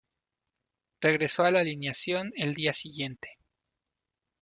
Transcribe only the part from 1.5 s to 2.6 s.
la alineación el